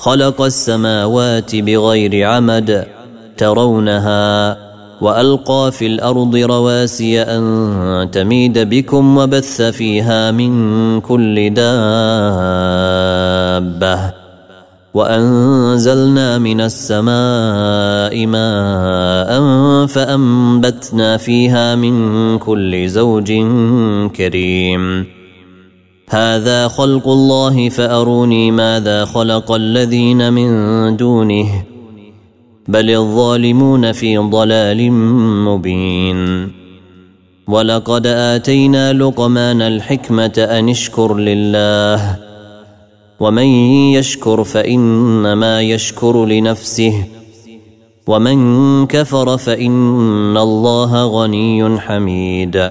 خلق 0.00 0.40
السماوات 0.42 1.56
بغير 1.56 2.26
عمد 2.28 2.86
ترونها 3.36 4.56
وألقى 5.00 5.72
في 5.72 5.86
الأرض 5.86 6.36
رواسي 6.36 7.22
أن 7.22 8.08
تميد 8.12 8.58
بكم 8.58 9.18
وبث 9.18 9.62
فيها 9.62 10.30
من 10.30 11.00
كل 11.00 11.54
دابة 11.54 11.70
وأنزلنا 14.94 16.38
من 16.38 16.60
السماء 16.60 18.26
ماء 18.26 19.30
فأنبتنا 19.86 21.16
فيها 21.16 21.74
من 21.74 22.38
كل 22.38 22.88
زوج 22.88 23.32
كريم 24.16 25.19
هذا 26.12 26.68
خلق 26.68 27.08
الله 27.08 27.68
فأروني 27.68 28.50
ماذا 28.50 29.04
خلق 29.04 29.52
الذين 29.52 30.32
من 30.32 30.50
دونه 30.96 31.64
بل 32.68 32.90
الظالمون 32.90 33.92
في 33.92 34.18
ضلال 34.18 34.92
مبين. 35.46 36.50
ولقد 37.48 38.06
آتينا 38.06 38.92
لقمان 38.92 39.62
الحكمة 39.62 40.32
أن 40.38 40.68
اشكر 40.68 41.16
لله 41.16 42.16
ومن 43.20 43.46
يشكر 43.94 44.44
فإنما 44.44 45.60
يشكر 45.60 46.26
لنفسه 46.26 47.04
ومن 48.06 48.86
كفر 48.86 49.36
فإن 49.36 50.36
الله 50.36 51.06
غني 51.06 51.78
حميد. 51.78 52.70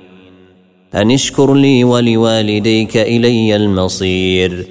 أن 0.95 1.11
اشكر 1.11 1.53
لي 1.53 1.83
ولوالديك 1.83 2.97
إلي 2.97 3.55
المصير. 3.55 4.67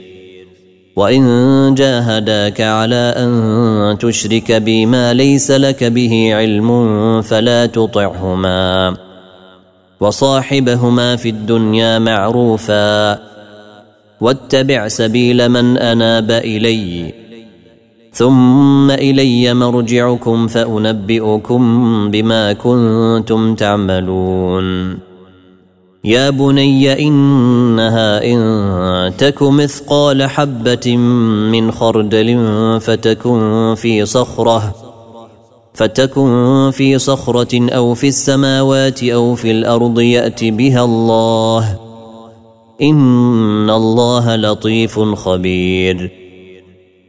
وإن 0.96 1.74
جاهداك 1.74 2.60
على 2.60 3.14
أن 3.16 3.98
تشرك 3.98 4.52
بي 4.52 4.86
ما 4.86 5.14
ليس 5.14 5.50
لك 5.50 5.84
به 5.84 6.34
علم 6.34 7.22
فلا 7.22 7.66
تطعهما. 7.66 8.96
وصاحبهما 10.00 11.16
في 11.16 11.28
الدنيا 11.28 11.98
معروفا. 11.98 13.18
واتبع 14.20 14.88
سبيل 14.88 15.48
من 15.48 15.78
أناب 15.78 16.30
إلي. 16.30 17.14
ثم 18.12 18.90
إلي 18.90 19.54
مرجعكم 19.54 20.46
فأنبئكم 20.46 21.60
بما 22.10 22.52
كنتم 22.52 23.54
تعملون. 23.54 25.09
يا 26.04 26.30
بني 26.30 27.06
إنها 27.08 28.24
إن 28.24 29.16
تك 29.16 29.42
مثقال 29.42 30.22
حبة 30.22 30.96
من 31.52 31.72
خردل 31.72 32.38
فتكن 32.80 33.74
في 33.76 34.06
صخرة 34.06 34.74
فتكن 35.74 36.70
في 36.72 36.98
صخرة 36.98 37.70
أو 37.70 37.94
في 37.94 38.08
السماوات 38.08 39.02
أو 39.04 39.34
في 39.34 39.50
الأرض 39.50 40.00
يات 40.00 40.44
بها 40.44 40.84
الله. 40.84 41.78
إن 42.82 43.70
الله 43.70 44.36
لطيف 44.36 44.98
خبير. 45.00 46.10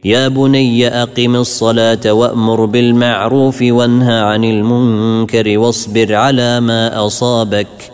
يا 0.04 0.28
بني 0.28 0.88
أقم 0.88 1.36
الصلاة 1.36 2.12
وأمر 2.12 2.64
بالمعروف 2.64 3.62
وانهى 3.62 4.20
عن 4.20 4.44
المنكر 4.44 5.58
واصبر 5.58 6.14
على 6.14 6.60
ما 6.60 7.06
أصابك. 7.06 7.92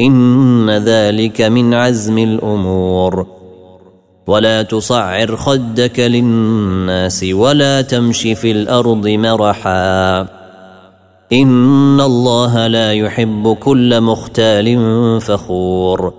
إن 0.00 0.70
ذلك 0.70 1.40
من 1.40 1.74
عزم 1.74 2.18
الأمور. 2.18 3.26
ولا 4.26 4.62
تصعر 4.62 5.36
خدك 5.36 6.00
للناس 6.00 7.24
ولا 7.32 7.82
تمش 7.82 8.22
في 8.22 8.50
الأرض 8.50 9.08
مرحا. 9.08 10.20
إن 11.32 12.00
الله 12.00 12.66
لا 12.66 12.92
يحب 12.92 13.56
كل 13.60 14.00
مختال 14.00 14.78
فخور. 15.20 16.12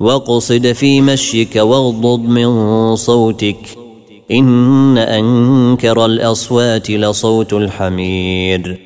واقصد 0.00 0.72
في 0.72 1.00
مشيك 1.00 1.56
واغضض 1.56 2.20
من 2.20 2.96
صوتك. 2.96 3.78
إن 4.30 4.98
أنكر 4.98 6.04
الأصوات 6.04 6.90
لصوت 6.90 7.52
الحمير. 7.52 8.85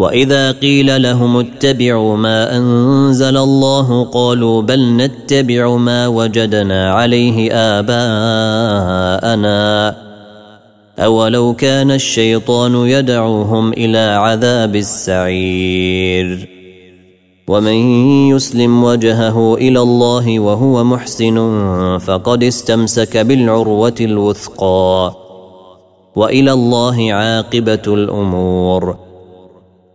وإذا 0.00 0.52
قيل 0.52 1.02
لهم 1.02 1.36
اتبعوا 1.36 2.16
ما 2.16 2.56
أنزل 2.56 3.36
الله 3.36 4.04
قالوا 4.04 4.62
بل 4.62 4.96
نتبع 4.96 5.76
ما 5.76 6.06
وجدنا 6.08 6.92
عليه 6.92 7.52
آباءنا. 7.52 8.00
أولو 10.98 11.54
كان 11.54 11.90
الشيطان 11.90 12.74
يدعوهم 12.74 13.72
إلى 13.72 13.98
عذاب 13.98 14.76
السعير. 14.76 16.48
ومن 17.48 17.74
يسلم 18.28 18.84
وجهه 18.84 19.54
إلى 19.54 19.80
الله 19.80 20.40
وهو 20.40 20.84
محسن 20.84 21.36
فقد 21.98 22.44
استمسك 22.44 23.16
بالعروة 23.16 23.94
الوثقى. 24.00 25.14
وإلى 26.16 26.52
الله 26.52 27.12
عاقبة 27.12 27.82
الأمور. 27.86 29.09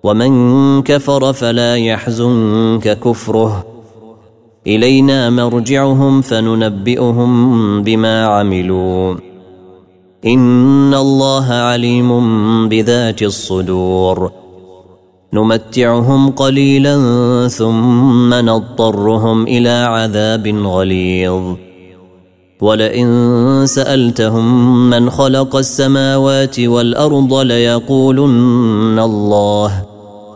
ومن 0.06 0.82
كفر 0.82 1.34
فلا 1.34 1.76
يحزنك 1.76 3.00
كفره. 3.00 3.66
إلينا 4.68 5.30
مرجعهم 5.30 6.22
فننبئهم 6.22 7.82
بما 7.82 8.26
عملوا. 8.26 9.16
إن 10.26 10.94
الله 10.94 11.54
عليم 11.54 12.10
بذات 12.70 13.24
الصدور. 13.24 14.32
نمتعهم 15.34 16.32
قليلا 16.32 16.98
ثم 17.48 18.34
نضطرهم 18.34 19.44
إلى 19.44 19.70
عذاب 19.70 20.48
غليظ. 20.48 21.56
ولئن 22.62 23.08
سألتهم 23.66 24.90
من 24.90 25.10
خلق 25.10 25.56
السماوات 25.56 26.60
والأرض 26.60 27.34
ليقولن 27.34 29.00
الله. 29.00 29.95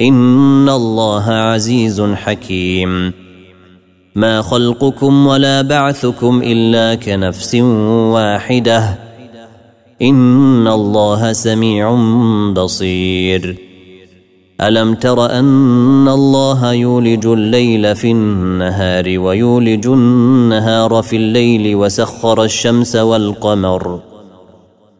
إن 0.00 0.68
الله 0.68 1.24
عزيز 1.24 2.02
حكيم. 2.02 3.12
ما 4.14 4.42
خلقكم 4.42 5.26
ولا 5.26 5.62
بعثكم 5.62 6.42
إلا 6.44 6.94
كنفس 6.94 7.54
واحدة. 7.54 8.98
إن 10.02 10.68
الله 10.68 11.32
سميع 11.32 11.94
بصير. 12.52 13.58
ألم 14.60 14.94
تر 14.94 15.30
أن 15.30 16.08
الله 16.08 16.72
يولج 16.72 17.26
الليل 17.26 17.96
في 17.96 18.10
النهار 18.10 19.18
ويولج 19.18 19.86
النهار 19.86 21.02
في 21.02 21.16
الليل 21.16 21.76
وسخر 21.76 22.44
الشمس 22.44 22.96
والقمر؟ 22.96 24.07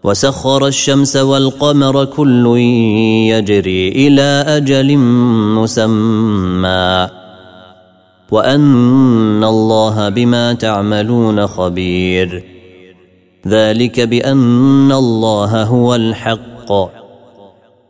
وسخر 0.05 0.67
الشمس 0.67 1.17
والقمر 1.17 2.05
كل 2.05 2.59
يجري 3.29 3.89
إلى 3.89 4.45
أجل 4.47 4.97
مسمى. 5.57 7.09
وأن 8.31 9.45
الله 9.45 10.09
بما 10.09 10.53
تعملون 10.53 11.47
خبير. 11.47 12.45
ذلك 13.47 14.01
بأن 14.01 14.93
الله 14.93 15.63
هو 15.63 15.95
الحق. 15.95 16.73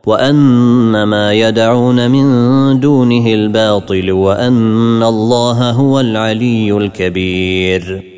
وأن 0.06 1.02
ما 1.02 1.32
يدعون 1.32 2.10
من 2.10 2.81
دونه 2.81 3.26
الباطل 3.26 4.12
وأن 4.12 5.02
الله 5.02 5.70
هو 5.70 6.00
العلي 6.00 6.72
الكبير. 6.72 8.18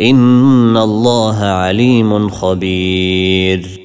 ان 0.00 0.76
الله 0.76 1.36
عليم 1.36 2.28
خبير 2.28 3.83